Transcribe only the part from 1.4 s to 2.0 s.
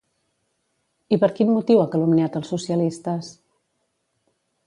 motiu ha